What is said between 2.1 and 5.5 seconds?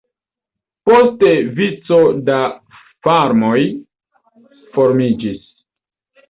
da farmoj formiĝis.